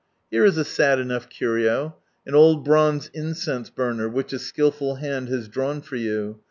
[0.31, 1.95] Here is a sad enough curio—
[2.25, 6.39] an old bronze incense burner, which a skilful hand has drawn for you.